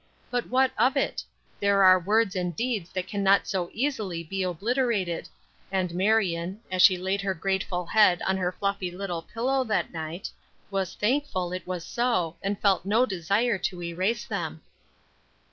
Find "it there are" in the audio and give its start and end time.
0.97-1.99